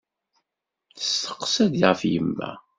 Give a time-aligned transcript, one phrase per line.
[0.95, 2.51] Testeqsa-d ɣef yemma.